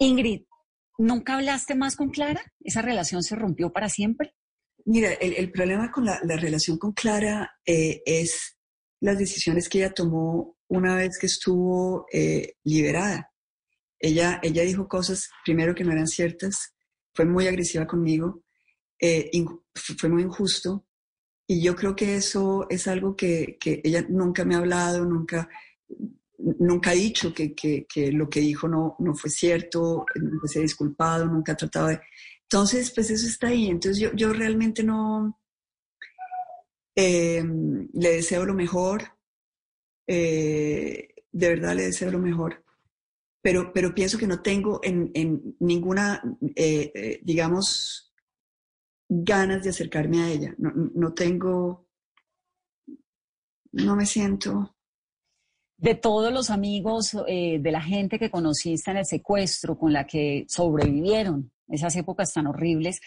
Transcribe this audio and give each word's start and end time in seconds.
Ingrid, 0.00 0.44
¿nunca 0.96 1.34
hablaste 1.34 1.74
más 1.74 1.94
con 1.94 2.08
Clara? 2.08 2.42
¿Esa 2.60 2.80
relación 2.80 3.22
se 3.22 3.36
rompió 3.36 3.70
para 3.70 3.90
siempre? 3.90 4.34
Mira, 4.86 5.12
el, 5.12 5.52
problema 5.52 5.92
con 5.92 6.06
la, 6.06 6.18
la, 6.24 6.36
relación 6.36 6.78
con 6.78 6.92
Clara 6.92 7.52
eh, 7.66 8.02
es 8.06 8.56
las 9.00 9.18
decisiones 9.18 9.68
que 9.68 9.78
ella 9.78 9.92
tomó 9.92 10.56
una 10.68 10.96
vez 10.96 11.18
que 11.18 11.26
estuvo 11.26 12.06
eh, 12.10 12.54
liberada. 12.64 13.30
Ella, 13.98 14.40
ella 14.42 14.62
dijo 14.62 14.88
cosas, 14.88 15.28
primero, 15.44 15.74
que 15.74 15.84
no 15.84 15.92
eran 15.92 16.06
ciertas, 16.06 16.74
fue 17.14 17.26
muy 17.26 17.46
agresiva 17.46 17.86
conmigo, 17.86 18.42
eh, 18.98 19.30
fue 19.74 20.08
muy 20.08 20.22
injusto, 20.22 20.86
y 21.46 21.62
yo 21.62 21.76
creo 21.76 21.94
que 21.94 22.16
eso 22.16 22.66
es 22.70 22.88
algo 22.88 23.16
que 23.16 23.58
ella 23.62 24.06
nunca 24.08 24.46
me 24.46 24.54
ha 24.54 24.58
hablado, 24.58 25.04
nunca, 25.04 25.50
nunca 26.58 26.90
ha 26.90 26.94
dicho 26.94 27.32
que, 27.34 27.54
que, 27.54 27.86
que, 27.92 28.12
lo 28.12 28.28
que 28.28 28.40
dijo 28.40 28.68
no, 28.68 28.96
no 28.98 29.14
fue 29.14 29.30
cierto, 29.30 30.04
nunca 30.14 30.48
se 30.48 30.58
ha 30.58 30.62
disculpado, 30.62 31.26
nunca 31.26 31.52
ha 31.52 31.56
tratado 31.56 31.88
de... 31.88 32.00
Entonces, 32.42 32.90
pues 32.92 33.10
eso 33.10 33.26
está 33.26 33.48
ahí. 33.48 33.68
Entonces 33.68 34.00
yo, 34.00 34.12
yo 34.14 34.32
realmente 34.32 34.82
no... 34.82 35.38
Eh, 36.96 37.42
le 37.92 38.10
deseo 38.10 38.44
lo 38.44 38.52
mejor, 38.52 39.04
eh, 40.06 41.14
de 41.30 41.48
verdad 41.48 41.74
le 41.74 41.84
deseo 41.84 42.10
lo 42.10 42.18
mejor, 42.18 42.64
pero, 43.40 43.72
pero 43.72 43.94
pienso 43.94 44.18
que 44.18 44.26
no 44.26 44.42
tengo 44.42 44.80
en, 44.82 45.10
en 45.14 45.56
ninguna, 45.60 46.20
eh, 46.56 47.20
digamos, 47.22 48.12
ganas 49.08 49.62
de 49.62 49.70
acercarme 49.70 50.22
a 50.22 50.28
ella. 50.28 50.54
No, 50.58 50.72
no 50.74 51.14
tengo, 51.14 51.88
no 53.72 53.96
me 53.96 54.04
siento 54.04 54.76
de 55.80 55.94
todos 55.94 56.32
los 56.32 56.50
amigos, 56.50 57.16
eh, 57.26 57.58
de 57.58 57.72
la 57.72 57.80
gente 57.80 58.18
que 58.18 58.30
conociste 58.30 58.90
en 58.90 58.98
el 58.98 59.06
secuestro, 59.06 59.78
con 59.78 59.92
la 59.92 60.06
que 60.06 60.44
sobrevivieron 60.46 61.50
esas 61.68 61.96
épocas 61.96 62.32
tan 62.34 62.46
horribles, 62.46 63.00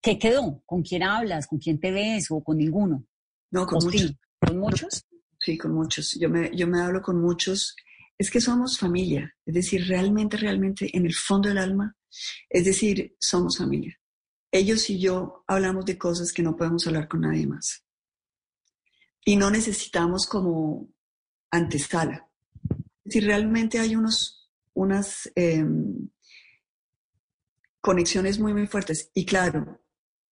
¿qué 0.00 0.18
quedó? 0.18 0.62
¿Con 0.64 0.82
quién 0.82 1.02
hablas? 1.02 1.46
¿Con 1.46 1.58
quién 1.58 1.78
te 1.78 1.90
ves? 1.92 2.30
¿O 2.30 2.42
con 2.42 2.56
ninguno? 2.56 3.04
No, 3.50 3.66
con 3.66 3.84
muchos. 3.84 4.00
Sí? 4.00 4.18
¿Con 4.40 4.58
muchos? 4.58 5.06
Sí, 5.38 5.58
con 5.58 5.74
muchos. 5.74 6.16
Yo 6.18 6.30
me, 6.30 6.50
yo 6.56 6.66
me 6.66 6.80
hablo 6.80 7.02
con 7.02 7.20
muchos. 7.20 7.76
Es 8.16 8.30
que 8.30 8.40
somos 8.40 8.78
familia, 8.78 9.34
es 9.44 9.54
decir, 9.54 9.86
realmente, 9.86 10.36
realmente, 10.38 10.96
en 10.96 11.04
el 11.04 11.14
fondo 11.14 11.48
del 11.48 11.58
alma, 11.58 11.94
es 12.48 12.64
decir, 12.64 13.16
somos 13.18 13.58
familia. 13.58 13.98
Ellos 14.50 14.88
y 14.88 14.98
yo 14.98 15.44
hablamos 15.46 15.84
de 15.84 15.98
cosas 15.98 16.32
que 16.32 16.42
no 16.42 16.56
podemos 16.56 16.86
hablar 16.86 17.08
con 17.08 17.22
nadie 17.22 17.46
más. 17.46 17.84
Y 19.24 19.36
no 19.36 19.50
necesitamos 19.50 20.26
como 20.26 20.93
antesala. 21.54 22.28
Si 23.06 23.20
realmente 23.20 23.78
hay 23.78 23.96
unos, 23.96 24.50
unas 24.74 25.30
eh, 25.34 25.64
conexiones 27.80 28.38
muy, 28.38 28.52
muy 28.52 28.66
fuertes. 28.66 29.10
Y 29.14 29.24
claro, 29.24 29.80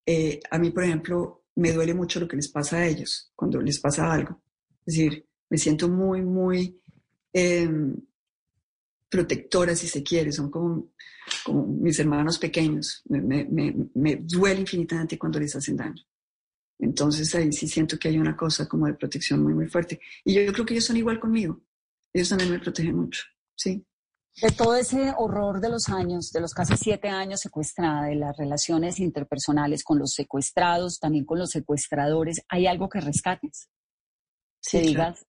eh, 0.06 0.40
a 0.50 0.58
mí, 0.58 0.70
por 0.70 0.84
ejemplo, 0.84 1.44
me 1.56 1.72
duele 1.72 1.94
mucho 1.94 2.18
lo 2.18 2.28
que 2.28 2.36
les 2.36 2.48
pasa 2.48 2.78
a 2.78 2.86
ellos 2.86 3.32
cuando 3.36 3.60
les 3.60 3.78
pasa 3.78 4.10
algo. 4.10 4.42
Es 4.86 4.94
decir, 4.94 5.26
me 5.50 5.58
siento 5.58 5.88
muy, 5.88 6.22
muy 6.22 6.80
eh, 7.32 7.70
protectora, 9.08 9.76
si 9.76 9.86
se 9.86 10.02
quiere. 10.02 10.32
Son 10.32 10.50
como, 10.50 10.92
como 11.44 11.66
mis 11.66 11.98
hermanos 11.98 12.38
pequeños. 12.38 13.02
Me, 13.04 13.44
me 13.94 14.16
duele 14.16 14.62
infinitamente 14.62 15.18
cuando 15.18 15.38
les 15.38 15.54
hacen 15.54 15.76
daño. 15.76 16.02
Entonces 16.78 17.32
ahí 17.34 17.52
sí 17.52 17.68
siento 17.68 17.98
que 17.98 18.08
hay 18.08 18.18
una 18.18 18.36
cosa 18.36 18.68
como 18.68 18.86
de 18.86 18.94
protección 18.94 19.42
muy, 19.42 19.54
muy 19.54 19.68
fuerte. 19.68 20.00
Y 20.24 20.34
yo, 20.34 20.52
creo 20.52 20.66
que 20.66 20.74
ellos 20.74 20.86
son 20.86 20.96
igual 20.96 21.20
conmigo. 21.20 21.62
Ellos 22.12 22.28
también 22.28 22.50
me 22.50 22.58
protegen 22.58 22.96
mucho, 22.96 23.22
sí. 23.54 23.86
De 24.40 24.50
todo 24.50 24.74
ese 24.76 25.12
horror 25.16 25.60
de 25.60 25.68
los 25.68 25.88
años, 25.90 26.32
de 26.32 26.40
los 26.40 26.54
casi 26.54 26.76
siete 26.76 27.08
años 27.08 27.40
secuestrada, 27.40 28.06
de 28.06 28.16
las 28.16 28.36
relaciones 28.36 28.98
interpersonales 28.98 29.84
con 29.84 29.98
los 29.98 30.14
secuestrados, 30.14 30.98
también 30.98 31.24
con 31.24 31.38
los 31.38 31.50
secuestradores, 31.50 32.42
¿hay 32.48 32.66
algo 32.66 32.88
que 32.88 33.00
rescates? 33.00 33.68
Sí, 34.60 34.78
que 34.78 34.86
digas, 34.86 35.26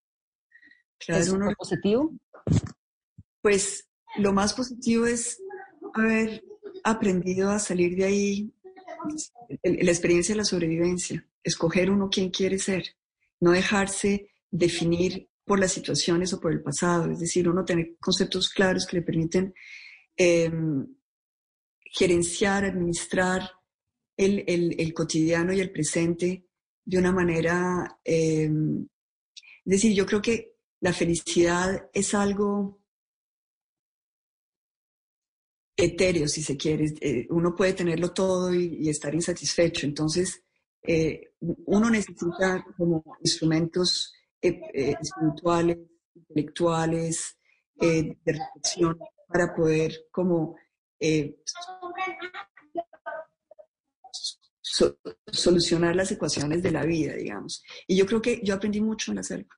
claro. 1.00 1.22
¿es 1.22 1.30
uno 1.30 1.52
positivo? 1.58 2.14
Pues 3.42 3.90
lo 4.18 4.32
más 4.32 4.54
positivo 4.54 5.06
es 5.06 5.42
haber 5.94 6.44
aprendido 6.84 7.52
a 7.52 7.60
salir 7.60 7.98
de 7.98 8.06
ahí, 8.06 8.54
la 9.64 9.92
experiencia 9.92 10.34
de 10.34 10.38
la 10.38 10.46
sobrevivencia 10.46 11.28
escoger 11.44 11.90
uno 11.90 12.10
quién 12.10 12.30
quiere 12.30 12.58
ser, 12.58 12.96
no 13.40 13.52
dejarse 13.52 14.30
definir 14.50 15.30
por 15.46 15.60
las 15.60 15.74
situaciones 15.74 16.34
o 16.34 16.40
por 16.40 16.54
el 16.54 16.62
pasado, 16.62 17.12
es 17.12 17.20
decir, 17.20 17.50
uno 17.50 17.66
tener 17.66 17.98
conceptos 18.00 18.50
claros 18.50 18.86
que 18.86 18.98
le 18.98 19.04
permiten 19.04 19.54
eh, 20.16 20.52
gerenciar, 21.84 22.64
administrar 22.64 23.50
el, 24.16 24.44
el, 24.48 24.94
cotidiano 24.94 25.52
y 25.54 25.60
el 25.60 25.72
presente 25.72 26.46
de 26.86 26.98
una 26.98 27.12
manera, 27.12 28.00
eh, 28.06 28.50
es 29.66 29.72
decir, 29.72 29.94
yo 29.94 30.06
creo 30.06 30.22
que 30.22 30.56
la 30.80 30.94
felicidad 30.94 31.90
es 31.94 32.14
algo 32.14 32.80
etéreo, 35.76 36.28
si 36.28 36.42
se 36.42 36.56
quiere, 36.56 36.94
eh, 37.02 37.28
uno 37.30 37.56
puede 37.56 37.74
tenerlo 37.74 38.14
todo 38.14 38.54
y, 38.54 38.78
y 38.80 38.90
estar 38.90 39.14
insatisfecho, 39.14 39.86
entonces 39.86 40.44
eh, 40.84 41.33
uno 41.66 41.90
necesita 41.90 42.66
como 42.78 43.04
instrumentos 43.22 44.14
eh, 44.42 44.60
eh, 44.74 44.96
espirituales, 45.02 45.78
intelectuales, 46.16 47.38
de 47.76 48.16
reflexión 48.24 48.98
para 49.28 49.54
poder 49.54 50.06
como 50.12 50.56
so, 54.62 54.98
solucionar 55.28 55.96
las 55.96 56.12
ecuaciones 56.12 56.64
de 56.64 56.72
la 56.72 56.86
vida, 56.86 57.14
digamos. 57.14 57.64
Y 57.88 57.98
yo 57.98 58.06
creo 58.06 58.22
que 58.22 58.42
yo 58.44 58.56
aprendí 58.56 58.80
mucho 58.80 59.12
en 59.12 59.18
la 59.18 59.24
selva. 59.24 59.50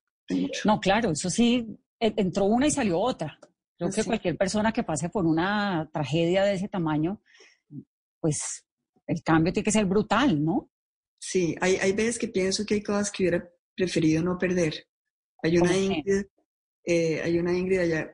No, 0.64 0.80
claro, 0.80 1.10
eso 1.12 1.30
sí, 1.30 1.66
entró 2.00 2.46
una 2.46 2.66
y 2.66 2.70
salió 2.70 2.98
otra. 2.98 3.38
Creo 3.78 3.90
que 3.90 4.04
cualquier 4.04 4.36
persona 4.36 4.72
que 4.72 4.82
pase 4.82 5.08
por 5.10 5.26
una 5.26 5.88
tragedia 5.92 6.44
de 6.44 6.54
ese 6.54 6.68
tamaño, 6.68 7.20
pues 8.20 8.64
el 9.06 9.22
cambio 9.22 9.52
tiene 9.52 9.64
que 9.64 9.72
ser 9.72 9.84
brutal, 9.84 10.42
¿no? 10.42 10.70
Sí, 11.28 11.56
hay, 11.60 11.74
hay 11.74 11.90
veces 11.90 12.20
que 12.20 12.28
pienso 12.28 12.64
que 12.64 12.74
hay 12.74 12.82
cosas 12.84 13.10
que 13.10 13.24
hubiera 13.24 13.50
preferido 13.74 14.22
no 14.22 14.38
perder. 14.38 14.86
Hay 15.42 15.58
una. 15.58 15.76
Ingrid, 15.76 16.26
eh, 16.84 17.20
hay 17.20 17.36
una 17.40 17.52
Ingrid 17.52 17.80
allá. 17.80 18.12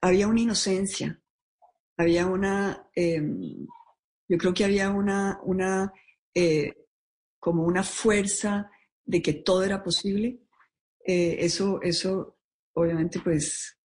Había 0.00 0.28
una 0.28 0.40
inocencia, 0.40 1.20
había 1.96 2.26
una, 2.26 2.88
eh, 2.94 3.20
yo 4.28 4.38
creo 4.38 4.54
que 4.54 4.64
había 4.64 4.88
una, 4.90 5.40
una 5.42 5.92
eh, 6.32 6.74
como 7.40 7.64
una 7.64 7.82
fuerza 7.82 8.70
de 9.04 9.20
que 9.20 9.32
todo 9.32 9.64
era 9.64 9.82
posible. 9.82 10.38
Eh, 11.04 11.38
eso, 11.40 11.82
eso, 11.82 12.38
obviamente, 12.74 13.18
pues, 13.18 13.76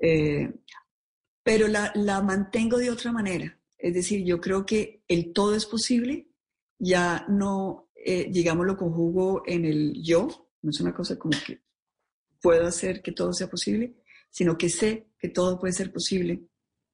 eh, 0.00 0.52
pero 1.44 1.68
la, 1.68 1.92
la 1.94 2.20
mantengo 2.20 2.78
de 2.78 2.90
otra 2.90 3.12
manera. 3.12 3.60
Es 3.76 3.94
decir, 3.94 4.24
yo 4.24 4.40
creo 4.40 4.66
que 4.66 5.04
el 5.06 5.32
todo 5.32 5.54
es 5.54 5.64
posible, 5.64 6.28
ya 6.78 7.26
no, 7.28 7.90
eh, 7.94 8.28
digamos, 8.30 8.66
lo 8.66 8.76
conjugo 8.76 9.42
en 9.46 9.64
el 9.64 10.02
yo, 10.02 10.28
no 10.62 10.70
es 10.70 10.80
una 10.80 10.94
cosa 10.94 11.18
como 11.18 11.38
que 11.46 11.60
puedo 12.40 12.66
hacer 12.66 13.02
que 13.02 13.12
todo 13.12 13.32
sea 13.32 13.48
posible, 13.48 13.96
sino 14.30 14.56
que 14.56 14.68
sé 14.68 15.08
que 15.18 15.28
todo 15.28 15.58
puede 15.58 15.72
ser 15.72 15.92
posible, 15.92 16.42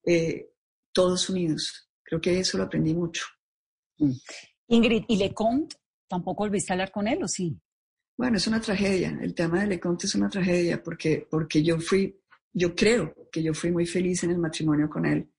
eh, 0.04 0.50
todos 0.92 1.28
unidos. 1.28 1.90
Creo 2.02 2.20
que 2.20 2.38
eso 2.38 2.56
lo 2.56 2.64
aprendí 2.64 2.94
mucho. 2.94 3.24
Ingrid, 4.68 5.04
¿y 5.08 5.16
Leconte? 5.16 5.76
¿Tampoco 6.08 6.44
volviste 6.44 6.72
a 6.72 6.74
hablar 6.74 6.90
con 6.90 7.08
él 7.08 7.22
o 7.22 7.28
sí? 7.28 7.58
Bueno, 8.16 8.36
es 8.36 8.46
una 8.46 8.60
tragedia. 8.60 9.18
El 9.20 9.34
tema 9.34 9.60
de 9.60 9.66
Leconte 9.66 10.06
es 10.06 10.14
una 10.14 10.28
tragedia 10.28 10.82
porque, 10.82 11.26
porque 11.28 11.62
yo 11.62 11.80
fui, 11.80 12.18
yo 12.52 12.74
creo 12.74 13.14
que 13.30 13.42
yo 13.42 13.52
fui 13.52 13.72
muy 13.72 13.86
feliz 13.86 14.22
en 14.24 14.30
el 14.30 14.38
matrimonio 14.38 14.88
con 14.88 15.04
él 15.04 15.33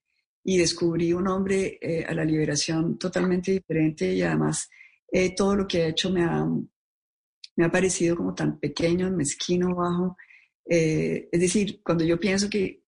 y 0.45 0.57
descubrí 0.57 1.11
un 1.11 1.27
hombre 1.27 1.77
eh, 1.81 2.05
a 2.07 2.13
la 2.13 2.23
liberación 2.23 2.97
totalmente 2.97 3.51
diferente 3.51 4.13
y 4.13 4.21
además 4.21 4.69
eh, 5.11 5.35
todo 5.35 5.55
lo 5.55 5.67
que 5.67 5.83
ha 5.83 5.87
hecho 5.87 6.09
me 6.09 6.23
ha, 6.23 6.45
me 7.55 7.65
ha 7.65 7.71
parecido 7.71 8.15
como 8.15 8.33
tan 8.33 8.59
pequeño, 8.59 9.09
mezquino, 9.11 9.75
bajo. 9.75 10.17
Eh, 10.65 11.29
es 11.31 11.39
decir, 11.39 11.81
cuando 11.83 12.03
yo 12.03 12.19
pienso 12.19 12.49
que 12.49 12.83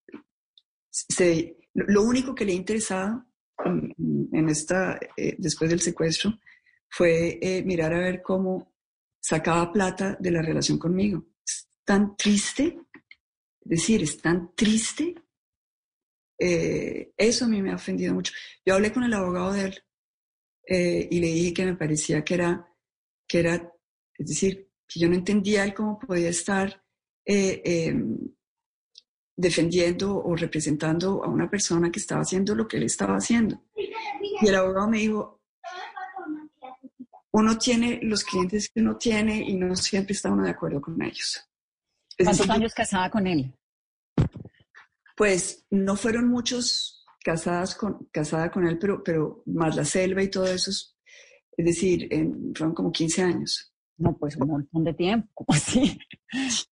se, 0.89 1.57
lo 1.73 2.03
único 2.03 2.33
que 2.33 2.45
le 2.45 2.53
interesaba 2.53 3.25
en, 3.65 4.49
esta, 4.49 4.99
eh, 5.15 5.35
después 5.37 5.69
del 5.69 5.81
secuestro 5.81 6.39
fue 6.89 7.39
eh, 7.41 7.63
mirar 7.63 7.93
a 7.93 7.99
ver 7.99 8.21
cómo 8.21 8.73
sacaba 9.19 9.71
plata 9.71 10.17
de 10.19 10.31
la 10.31 10.41
relación 10.41 10.77
conmigo. 10.77 11.25
Es 11.45 11.67
tan 11.83 12.15
triste, 12.15 12.79
es 13.61 13.69
decir, 13.69 14.01
es 14.03 14.17
tan 14.17 14.53
triste. 14.55 15.15
Eh, 16.39 17.11
eso 17.17 17.45
a 17.45 17.47
mí 17.47 17.61
me 17.61 17.71
ha 17.71 17.75
ofendido 17.75 18.13
mucho. 18.13 18.33
Yo 18.65 18.75
hablé 18.75 18.91
con 18.93 19.03
el 19.03 19.13
abogado 19.13 19.53
de 19.53 19.63
él 19.63 19.83
y 21.09 21.19
le 21.21 21.27
dije 21.27 21.53
que 21.53 21.65
me 21.65 21.75
parecía 21.75 22.25
que 22.25 22.33
era, 22.33 22.67
que 23.25 23.39
era, 23.39 23.73
es 24.17 24.27
decir, 24.27 24.69
que 24.85 24.99
yo 24.99 25.07
no 25.07 25.15
entendía 25.15 25.63
él 25.63 25.73
cómo 25.73 25.97
podía 25.97 26.29
estar 26.29 26.83
em, 27.23 28.17
defendiendo 29.35 30.17
o 30.17 30.35
representando 30.35 31.23
a 31.23 31.29
una 31.29 31.49
persona 31.49 31.91
que 31.91 31.99
estaba 31.99 32.21
haciendo 32.21 32.55
lo 32.55 32.67
que 32.67 32.77
él 32.77 32.83
estaba 32.83 33.15
haciendo. 33.15 33.63
Y 33.75 34.47
el 34.47 34.55
abogado 34.55 34.89
me 34.89 34.97
dijo, 34.97 35.41
uno 37.31 37.57
tiene 37.57 37.99
los 38.01 38.23
clientes 38.23 38.69
que 38.69 38.81
uno 38.81 38.97
tiene 38.97 39.37
y 39.47 39.55
no 39.55 39.75
siempre 39.75 40.13
está 40.13 40.31
uno 40.31 40.43
de 40.43 40.49
acuerdo 40.49 40.81
con 40.81 40.99
ellos. 41.01 41.47
¿Cuántos 42.17 42.49
años 42.49 42.73
casada 42.73 43.09
con 43.11 43.27
él? 43.27 43.53
Pues 45.17 45.65
no 45.71 45.95
fueron 45.95 46.27
muchos 46.29 47.03
casadas 47.23 47.75
con, 47.75 48.07
casada 48.11 48.51
con 48.51 48.67
él, 48.67 48.77
pero, 48.77 49.03
pero 49.03 49.41
más 49.47 49.75
la 49.75 49.83
selva 49.83 50.21
y 50.21 50.29
todo 50.29 50.45
eso. 50.45 50.69
Es, 50.69 50.95
decir, 51.65 52.07
fueron 52.55 52.75
como 52.75 52.91
15 52.91 53.23
años. 53.23 53.73
No, 53.97 54.15
pues 54.15 54.37
un 54.37 54.47
montón 54.47 54.83
de 54.83 54.93
tiempo, 54.93 55.27
¿cómo 55.33 55.47
así? 55.57 55.97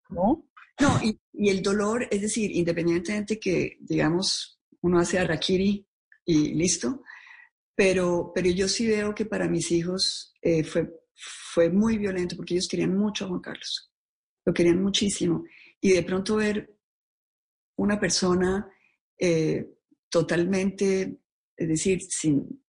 ¿No? 0.10 0.48
No, 0.80 1.02
y, 1.04 1.50
el 1.50 1.64
dolor, 1.64 2.08
es 2.12 2.22
decir, 2.22 2.52
independientemente 2.52 3.40
que, 3.40 3.78
digamos, 3.80 4.62
uno 4.82 5.00
hace 5.00 5.22
Rakiri 5.24 5.86
y 6.26 6.54
listo, 6.54 7.02
pero, 7.76 8.32
pero 8.34 8.50
yo 8.52 8.68
sí 8.68 8.86
veo 8.86 9.16
que 9.16 9.26
para 9.26 9.50
mis 9.50 9.72
hijos 9.72 10.36
eh, 10.42 10.64
fue, 10.64 10.90
fue 11.16 11.70
muy 11.72 11.98
violento 11.98 12.36
porque 12.36 12.54
ellos 12.54 12.68
querían 12.68 12.96
mucho 12.96 13.26
a 13.26 13.28
Juan 13.30 13.42
Carlos, 13.42 13.92
lo 14.46 14.54
querían 14.54 14.84
muchísimo. 14.84 15.46
Y 15.82 15.94
de 15.94 16.04
pronto 16.04 16.36
ver 16.36 16.75
una 17.78 18.00
persona 18.00 18.70
eh, 19.18 19.66
totalmente, 20.10 21.20
es 21.56 21.68
decir, 21.68 22.02
sin, 22.02 22.64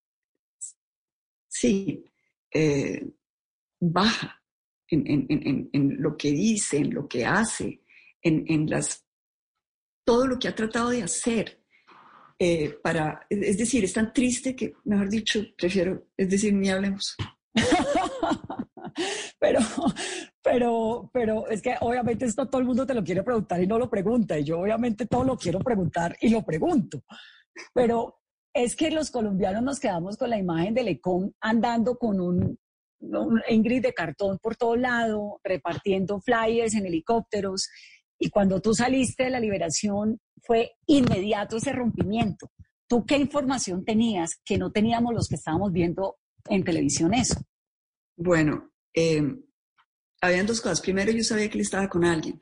sí, 1.48 2.04
eh, 2.52 3.06
baja 3.80 4.42
en, 4.88 5.06
en, 5.06 5.70
en, 5.72 6.02
lo 6.02 6.16
que 6.16 6.30
dice, 6.30 6.78
en 6.78 6.94
lo 6.94 7.08
que 7.08 7.24
hace, 7.24 7.82
en, 8.22 8.68
las, 8.68 9.04
todo 10.04 10.26
lo 10.26 10.38
que 10.38 10.48
ha 10.48 10.54
tratado 10.54 10.90
de 10.90 11.02
hacer 11.02 11.62
eh, 12.38 12.78
para, 12.82 13.26
es 13.30 13.58
decir, 13.58 13.84
es 13.84 13.92
tan 13.92 14.12
triste 14.12 14.54
que, 14.54 14.74
mejor 14.84 15.08
dicho, 15.08 15.42
prefiero, 15.56 16.08
es 16.16 16.28
decir, 16.28 16.52
ni 16.52 16.68
hablemos. 16.68 17.16
pero, 19.38 19.60
pero, 20.42 21.10
pero 21.12 21.48
es 21.48 21.62
que 21.62 21.76
obviamente 21.80 22.24
esto 22.24 22.46
todo 22.48 22.60
el 22.60 22.66
mundo 22.66 22.86
te 22.86 22.94
lo 22.94 23.04
quiere 23.04 23.22
preguntar 23.22 23.62
y 23.62 23.66
no 23.66 23.78
lo 23.78 23.90
pregunta, 23.90 24.38
y 24.38 24.44
yo 24.44 24.60
obviamente 24.60 25.06
todo 25.06 25.24
lo 25.24 25.36
quiero 25.36 25.58
preguntar 25.60 26.16
y 26.20 26.30
lo 26.30 26.42
pregunto. 26.42 27.02
Pero 27.74 28.20
es 28.54 28.74
que 28.76 28.90
los 28.90 29.10
colombianos 29.10 29.62
nos 29.62 29.78
quedamos 29.78 30.16
con 30.16 30.30
la 30.30 30.38
imagen 30.38 30.74
de 30.74 30.82
Lecón 30.82 31.34
andando 31.40 31.96
con 31.96 32.20
un, 32.20 32.58
un 33.00 33.42
Ingrid 33.48 33.82
de 33.82 33.92
cartón 33.92 34.38
por 34.38 34.56
todo 34.56 34.76
lado, 34.76 35.40
repartiendo 35.44 36.20
flyers 36.20 36.74
en 36.74 36.86
helicópteros 36.86 37.68
y 38.18 38.30
cuando 38.30 38.60
tú 38.60 38.74
saliste 38.74 39.24
de 39.24 39.30
la 39.30 39.40
liberación 39.40 40.20
fue 40.42 40.72
inmediato 40.86 41.56
ese 41.56 41.72
rompimiento. 41.72 42.50
¿Tú 42.88 43.04
qué 43.04 43.18
información 43.18 43.84
tenías 43.84 44.40
que 44.44 44.58
no 44.58 44.70
teníamos 44.70 45.12
los 45.12 45.28
que 45.28 45.34
estábamos 45.34 45.72
viendo 45.72 46.16
en 46.48 46.64
televisión 46.64 47.14
eso? 47.14 47.40
Bueno, 48.16 48.70
eh, 48.96 49.22
habían 50.20 50.46
dos 50.46 50.60
cosas. 50.60 50.80
Primero, 50.80 51.12
yo 51.12 51.22
sabía 51.22 51.48
que 51.48 51.54
él 51.54 51.62
estaba 51.62 51.88
con 51.88 52.04
alguien, 52.04 52.40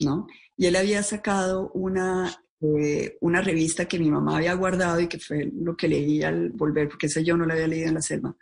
¿no? 0.00 0.26
Y 0.56 0.66
él 0.66 0.74
había 0.74 1.02
sacado 1.04 1.70
una, 1.74 2.44
eh, 2.60 3.16
una 3.20 3.40
revista 3.40 3.86
que 3.86 4.00
mi 4.00 4.10
mamá 4.10 4.38
había 4.38 4.54
guardado 4.54 4.98
y 5.00 5.06
que 5.06 5.20
fue 5.20 5.48
lo 5.54 5.76
que 5.76 5.86
leí 5.86 6.22
al 6.22 6.50
volver, 6.50 6.88
porque 6.88 7.06
esa 7.06 7.20
yo 7.20 7.36
no 7.36 7.46
la 7.46 7.54
había 7.54 7.68
leído 7.68 7.88
en 7.88 7.94
la 7.94 8.02
selva 8.02 8.36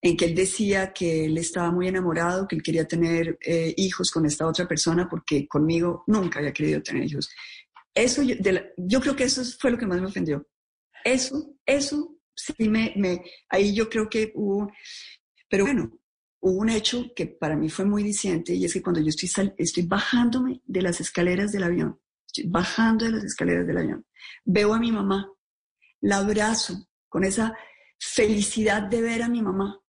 en 0.00 0.16
que 0.16 0.26
él 0.26 0.34
decía 0.34 0.92
que 0.92 1.24
él 1.24 1.38
estaba 1.38 1.70
muy 1.70 1.88
enamorado, 1.88 2.46
que 2.46 2.56
él 2.56 2.62
quería 2.62 2.86
tener 2.86 3.38
eh, 3.40 3.74
hijos 3.76 4.10
con 4.10 4.26
esta 4.26 4.46
otra 4.46 4.66
persona 4.68 5.08
porque 5.08 5.46
conmigo 5.48 6.04
nunca 6.06 6.38
había 6.38 6.52
querido 6.52 6.82
tener 6.82 7.04
hijos. 7.04 7.28
Eso, 7.94 8.22
yo, 8.22 9.00
creo 9.00 9.16
que 9.16 9.24
eso 9.24 9.42
fue 9.58 9.72
lo 9.72 9.78
que 9.78 9.86
más 9.86 10.00
me 10.00 10.06
ofendió. 10.06 10.46
Eso, 11.04 11.56
eso, 11.66 12.16
sí 12.34 12.68
me, 12.68 12.92
me, 12.96 13.24
ahí 13.48 13.74
yo 13.74 13.88
creo 13.88 14.08
que 14.08 14.30
hubo, 14.36 14.70
pero 15.48 15.64
bueno, 15.64 15.90
hubo 16.40 16.58
un 16.58 16.68
hecho 16.68 17.12
que 17.14 17.26
para 17.26 17.56
mí 17.56 17.68
fue 17.68 17.84
muy 17.84 18.02
diciente 18.02 18.54
y 18.54 18.64
es 18.64 18.72
que 18.72 18.82
cuando 18.82 19.00
yo 19.00 19.08
estoy, 19.08 19.52
estoy 19.56 19.82
bajándome 19.84 20.62
de 20.66 20.82
las 20.82 21.00
escaleras 21.00 21.52
del 21.52 21.64
avión, 21.64 22.00
estoy 22.26 22.44
bajando 22.48 23.04
de 23.04 23.12
las 23.12 23.24
escaleras 23.24 23.66
del 23.66 23.78
avión, 23.78 24.06
veo 24.44 24.74
a 24.74 24.78
mi 24.78 24.92
mamá, 24.92 25.30
la 26.00 26.18
abrazo 26.18 26.88
con 27.08 27.24
esa 27.24 27.54
felicidad 27.98 28.82
de 28.82 29.02
ver 29.02 29.22
a 29.22 29.28
mi 29.28 29.42
mamá 29.42 29.80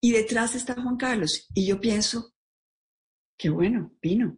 y 0.00 0.12
detrás 0.12 0.54
está 0.54 0.74
Juan 0.74 0.96
Carlos. 0.96 1.48
Y 1.54 1.66
yo 1.66 1.80
pienso, 1.80 2.34
qué 3.38 3.48
bueno, 3.48 3.94
vino, 4.02 4.36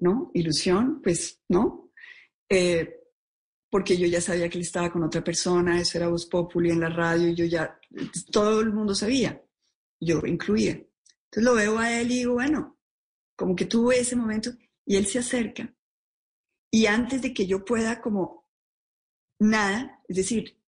¿no? 0.00 0.30
Ilusión, 0.34 1.00
pues, 1.00 1.40
¿no? 1.48 1.92
Eh, 2.48 2.96
porque 3.70 3.96
yo 3.96 4.08
ya 4.08 4.20
sabía 4.20 4.48
que 4.48 4.58
él 4.58 4.62
estaba 4.64 4.90
con 4.90 5.04
otra 5.04 5.22
persona, 5.22 5.80
eso 5.80 5.96
era 5.96 6.08
Voz 6.08 6.26
Populi 6.26 6.70
en 6.70 6.80
la 6.80 6.88
radio, 6.88 7.28
y 7.28 7.36
yo 7.36 7.44
ya, 7.44 7.78
todo 8.32 8.60
el 8.60 8.72
mundo 8.72 8.96
sabía, 8.96 9.40
yo 10.00 10.20
incluía. 10.26 10.72
Entonces 10.72 11.44
lo 11.44 11.54
veo 11.54 11.78
a 11.78 12.00
él 12.00 12.10
y 12.10 12.18
digo, 12.18 12.34
bueno, 12.34 12.78
como 13.36 13.54
que 13.54 13.66
tuve 13.66 14.00
ese 14.00 14.16
momento, 14.16 14.50
y 14.84 14.96
él 14.96 15.06
se 15.06 15.20
acerca. 15.20 15.72
Y 16.70 16.86
antes 16.86 17.22
de 17.22 17.32
que 17.32 17.46
yo 17.46 17.64
pueda 17.64 18.00
como 18.00 18.46
nada, 19.38 20.02
es 20.08 20.16
decir, 20.16 20.58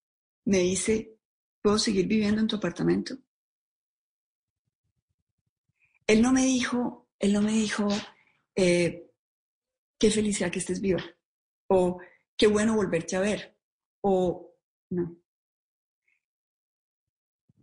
me 0.45 0.59
dice, 0.59 1.17
¿puedo 1.61 1.79
seguir 1.79 2.07
viviendo 2.07 2.41
en 2.41 2.47
tu 2.47 2.57
apartamento? 2.57 3.17
Él 6.07 6.23
no 6.23 6.33
me 6.33 6.45
dijo, 6.45 7.09
él 7.19 7.33
no 7.33 7.43
me 7.43 7.53
dijo, 7.53 7.89
eh, 8.57 9.11
qué 9.99 10.11
felicidad 10.11 10.51
que 10.51 10.59
estés 10.59 10.81
viva, 10.81 11.03
o 11.69 12.01
qué 12.37 12.47
bueno 12.47 12.75
volverte 12.75 13.17
a 13.17 13.21
ver, 13.21 13.57
o 14.01 14.55
no. 14.91 15.22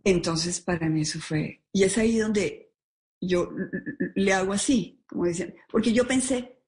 Entonces, 0.04 0.60
para 0.60 0.88
mí 0.88 1.02
eso 1.02 1.20
fue, 1.20 1.62
y 1.72 1.84
es 1.84 1.98
ahí 1.98 2.18
donde 2.18 2.72
yo 3.20 3.50
le 4.14 4.32
hago 4.32 4.52
así, 4.52 5.02
como 5.06 5.24
decían, 5.24 5.54
porque 5.70 5.92
yo 5.92 6.06
pensé, 6.06 6.58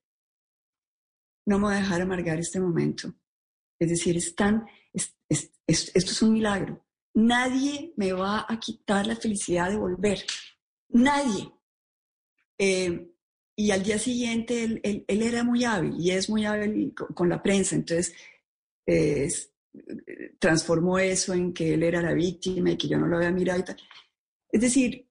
no 1.46 1.58
me 1.58 1.64
voy 1.64 1.74
a 1.74 1.78
dejar 1.78 2.02
amargar 2.02 2.38
este 2.38 2.60
momento. 2.60 3.14
Es 3.78 3.88
decir, 3.88 4.16
es 4.16 4.34
tan, 4.34 4.66
esto 4.92 5.50
es 5.66 6.22
un 6.22 6.32
milagro. 6.32 6.84
Nadie 7.14 7.92
me 7.96 8.12
va 8.12 8.46
a 8.48 8.60
quitar 8.60 9.06
la 9.06 9.16
felicidad 9.16 9.70
de 9.70 9.76
volver. 9.76 10.24
Nadie. 10.88 11.50
Eh, 12.58 13.12
y 13.56 13.70
al 13.70 13.82
día 13.82 13.98
siguiente 13.98 14.64
él, 14.64 15.04
él, 15.06 15.22
era 15.22 15.44
muy 15.44 15.64
hábil 15.64 15.94
y 15.98 16.10
es 16.10 16.30
muy 16.30 16.44
hábil 16.44 16.94
con, 16.94 17.28
la 17.28 17.42
prensa, 17.42 17.74
entonces 17.74 18.14
transformó 20.38 20.98
eso 20.98 21.32
en 21.34 21.52
que 21.52 21.74
él 21.74 21.82
era 21.82 22.02
la 22.02 22.12
víctima 22.12 22.70
y 22.70 22.76
que 22.76 22.88
yo 22.88 22.98
no 22.98 23.06
lo 23.06 23.16
había 23.16 23.30
mirado 23.30 23.60
y 23.60 23.64
tal. 23.64 23.76
Es 24.50 24.60
decir, 24.60 25.08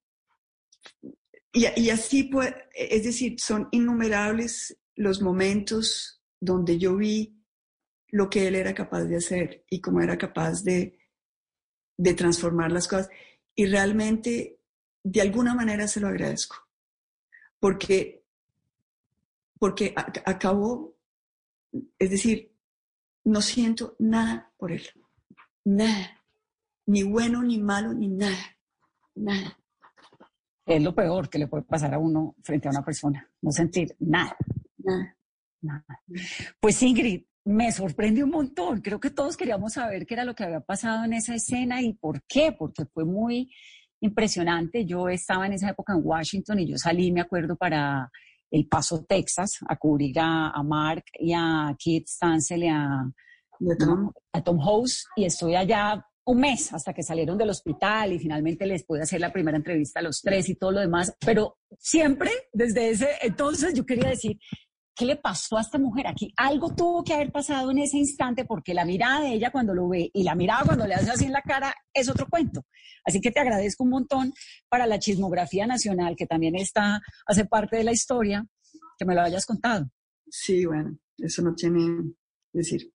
y, 1.51 1.67
y 1.81 1.89
así 1.89 2.23
pues, 2.23 2.53
es 2.73 3.03
decir, 3.03 3.39
son 3.39 3.67
innumerables 3.71 4.77
los 4.95 5.21
momentos 5.21 6.21
donde 6.39 6.77
yo 6.77 6.95
vi 6.95 7.37
lo 8.09 8.29
que 8.29 8.47
él 8.47 8.55
era 8.55 8.73
capaz 8.73 9.05
de 9.05 9.17
hacer 9.17 9.65
y 9.69 9.79
cómo 9.79 10.01
era 10.01 10.17
capaz 10.17 10.63
de, 10.63 10.99
de 11.97 12.13
transformar 12.13 12.71
las 12.71 12.87
cosas. 12.87 13.09
Y 13.55 13.65
realmente, 13.65 14.59
de 15.03 15.21
alguna 15.21 15.53
manera 15.55 15.87
se 15.87 15.99
lo 15.99 16.07
agradezco 16.07 16.55
porque, 17.61 18.25
porque 19.59 19.93
acabó, 19.95 20.97
es 21.99 22.09
decir, 22.09 22.50
no 23.23 23.41
siento 23.41 23.95
nada 23.99 24.51
por 24.57 24.71
él, 24.71 24.83
nada, 25.65 26.23
ni 26.85 27.03
bueno, 27.03 27.43
ni 27.43 27.59
malo, 27.59 27.93
ni 27.93 28.07
nada, 28.07 28.57
nada. 29.15 29.57
Es 30.65 30.81
lo 30.81 30.93
peor 30.95 31.29
que 31.29 31.39
le 31.39 31.47
puede 31.47 31.63
pasar 31.63 31.93
a 31.93 31.99
uno 31.99 32.35
frente 32.43 32.67
a 32.67 32.71
una 32.71 32.85
persona, 32.85 33.29
no 33.41 33.51
sentir 33.51 33.95
nada. 33.99 34.35
Nada. 34.77 35.17
Nada. 35.61 36.01
Pues 36.59 36.81
Ingrid, 36.81 37.23
me 37.45 37.71
sorprende 37.71 38.23
un 38.23 38.31
montón. 38.31 38.81
Creo 38.81 38.99
que 38.99 39.11
todos 39.11 39.37
queríamos 39.37 39.73
saber 39.73 40.07
qué 40.07 40.15
era 40.15 40.25
lo 40.25 40.33
que 40.33 40.43
había 40.43 40.61
pasado 40.61 41.05
en 41.05 41.13
esa 41.13 41.35
escena 41.35 41.81
y 41.81 41.93
por 41.93 42.23
qué, 42.23 42.51
porque 42.51 42.85
fue 42.85 43.05
muy, 43.05 43.51
impresionante. 44.01 44.85
Yo 44.85 45.07
estaba 45.07 45.45
en 45.45 45.53
esa 45.53 45.69
época 45.69 45.93
en 45.93 46.01
Washington 46.03 46.59
y 46.59 46.67
yo 46.67 46.77
salí, 46.77 47.11
me 47.11 47.21
acuerdo, 47.21 47.55
para 47.55 48.11
El 48.51 48.67
Paso, 48.67 49.03
Texas, 49.05 49.59
a 49.67 49.77
cubrir 49.77 50.19
a, 50.19 50.61
Mark 50.63 51.05
y 51.13 51.33
a 51.33 51.73
Kit 51.79 52.07
Stansel 52.07 52.63
y 52.63 52.67
a, 52.67 53.01
a 54.33 54.43
Tom. 54.43 54.59
House 54.59 55.05
y 55.15 55.25
estoy 55.25 55.55
allá 55.55 56.05
un 56.25 56.39
mes 56.39 56.71
hasta 56.73 56.93
que 56.93 57.01
salieron 57.01 57.37
del 57.37 57.49
hospital 57.49 58.13
y 58.13 58.19
finalmente 58.19 58.65
les 58.65 58.83
pude 58.83 59.01
hacer 59.01 59.19
la 59.19 59.33
primera 59.33 59.57
entrevista 59.57 59.99
a 59.99 60.03
los 60.03 60.21
tres 60.21 60.49
y 60.49 60.55
todo 60.55 60.71
lo 60.71 60.79
demás, 60.79 61.15
pero 61.25 61.57
siempre 61.79 62.29
desde 62.53 62.91
ese 62.91 63.09
entonces 63.21 63.73
yo 63.73 63.85
quería 63.85 64.09
decir, 64.09 64.37
¿qué 64.95 65.05
le 65.05 65.15
pasó 65.15 65.57
a 65.57 65.61
esta 65.61 65.77
mujer 65.77 66.07
aquí? 66.07 66.33
Algo 66.37 66.73
tuvo 66.73 67.03
que 67.03 67.13
haber 67.13 67.31
pasado 67.31 67.71
en 67.71 67.79
ese 67.79 67.97
instante 67.97 68.45
porque 68.45 68.73
la 68.73 68.85
mirada 68.85 69.21
de 69.21 69.33
ella 69.33 69.51
cuando 69.51 69.73
lo 69.73 69.87
ve 69.89 70.09
y 70.13 70.23
la 70.23 70.35
mirada 70.35 70.63
cuando 70.65 70.87
le 70.87 70.95
hace 70.95 71.11
así 71.11 71.25
en 71.25 71.31
la 71.31 71.41
cara 71.41 71.73
es 71.93 72.09
otro 72.09 72.27
cuento. 72.29 72.65
Así 73.05 73.19
que 73.19 73.31
te 73.31 73.39
agradezco 73.39 73.83
un 73.83 73.91
montón 73.91 74.33
para 74.69 74.85
la 74.85 74.99
chismografía 74.99 75.65
nacional 75.65 76.15
que 76.15 76.27
también 76.27 76.55
está, 76.55 77.01
hace 77.25 77.45
parte 77.45 77.77
de 77.77 77.83
la 77.83 77.91
historia, 77.91 78.45
que 78.97 79.05
me 79.05 79.15
lo 79.15 79.21
hayas 79.21 79.45
contado. 79.45 79.89
Sí, 80.29 80.65
bueno, 80.65 80.97
eso 81.17 81.41
no 81.41 81.55
tiene 81.55 82.13
decir. 82.53 82.91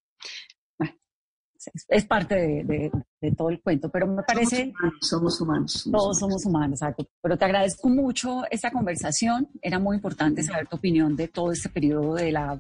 Es, 1.75 1.85
es 1.88 2.04
parte 2.06 2.35
de, 2.35 2.64
de- 2.64 2.90
de 3.20 3.32
todo 3.32 3.49
el 3.50 3.61
cuento, 3.61 3.88
pero 3.90 4.06
me 4.06 4.23
parece... 4.23 4.73
Somos 5.00 5.00
humanos. 5.00 5.02
Somos 5.02 5.40
humanos. 5.40 5.73
somos 5.73 6.00
Todos 6.02 6.18
somos 6.18 6.46
humanos, 6.46 6.80
exacto. 6.82 7.06
Pero 7.23 7.37
te 7.37 7.44
agradezco 7.44 7.88
mucho 7.88 8.42
esta 8.50 8.70
conversación. 8.70 9.49
Era 9.62 9.78
muy 9.78 9.96
importante 9.96 10.42
saber 10.42 10.66
tu 10.68 10.76
opinión 10.76 11.16
de 11.16 11.28
todo 11.28 11.50
este 11.52 11.68
periodo 11.68 12.14
de 12.14 12.32
la 12.32 12.58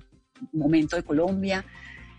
momento 0.52 0.96
de 0.96 1.02
Colombia, 1.02 1.64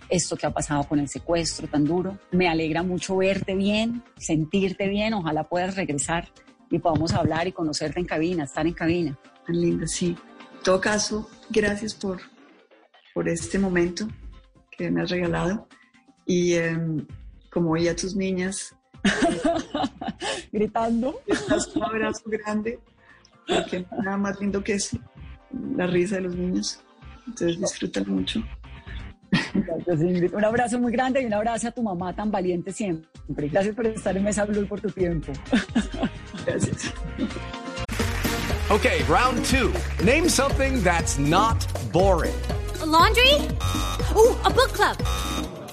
esto 0.10 0.36
que 0.38 0.46
ha 0.48 0.52
pasado 0.52 0.84
con 0.86 1.00
el 1.00 1.08
secuestro 1.10 1.68
tan 1.68 1.84
duro. 1.86 2.18
Me 2.32 2.48
alegra 2.48 2.82
mucho 2.84 3.18
verte 3.18 3.54
bien, 3.56 4.04
sentirte 4.18 4.88
bien. 4.88 5.14
Ojalá 5.14 5.44
puedas 5.44 5.76
regresar 5.76 6.30
y 6.70 6.80
podamos 6.80 7.14
hablar 7.14 7.48
y 7.48 7.52
conocerte 7.52 8.00
en 8.00 8.06
cabina, 8.06 8.46
estar 8.46 8.66
en 8.66 8.74
cabina. 8.74 9.20
Tan 9.46 9.60
linda, 9.60 9.86
sí. 9.88 10.16
En 10.58 10.64
todo 10.64 10.80
caso, 10.82 11.30
gracias 11.50 11.94
por, 11.94 12.20
por 13.14 13.28
este 13.28 13.60
momento 13.60 14.08
que 14.78 14.90
me 14.90 15.02
has 15.02 15.10
regalado. 15.10 15.68
Y 16.28 16.54
em, 16.54 17.06
como 17.52 17.72
oí 17.72 17.88
a 17.88 17.96
tus 17.96 18.16
niñas, 18.16 18.76
Gritando. 20.52 21.22
das 21.50 21.68
un 21.76 21.84
abrazo 21.84 22.24
grande, 22.26 22.80
porque 23.48 23.80
no 23.80 23.88
hay 23.92 24.04
nada 24.04 24.18
más 24.18 24.40
lindo 24.40 24.64
que 24.64 24.74
eso, 24.74 24.98
la 25.76 25.88
risa 25.88 26.16
de 26.16 26.22
los 26.22 26.36
niños. 26.36 26.82
Entonces 27.26 27.60
disfrutan 27.60 28.06
mucho. 28.08 28.44
Gracias, 29.54 30.02
Ingrid. 30.02 30.34
Un 30.34 30.46
abrazo 30.46 30.80
muy 30.80 30.92
grande 30.92 31.22
y 31.22 31.26
un 31.26 31.34
abrazo 31.34 31.68
a 31.68 31.72
tu 31.72 31.84
mamá 31.84 32.16
tan 32.16 32.32
valiente 32.32 32.72
siempre. 32.72 33.50
Gracias 33.50 33.76
por 33.76 33.86
estar 33.88 34.16
en 34.16 34.24
Mesa 34.24 34.46
Blue 34.46 34.62
y 34.62 34.66
por 34.66 34.80
tu 34.80 34.90
tiempo. 34.90 35.34
Gracias. 36.46 36.94
Okay, 38.70 39.02
round 39.10 39.44
two. 39.46 39.72
Name 40.04 40.30
something 40.30 40.82
that's 40.84 41.18
not 41.18 41.66
boring. 41.92 42.34
A 42.82 42.86
laundry? 42.86 43.34
Ooh, 44.16 44.36
a 44.46 44.50
book 44.50 44.72
club. 44.74 44.98